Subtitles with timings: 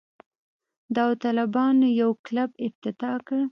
[0.95, 3.39] داوطلبانو یو کلب افتتاح کړ.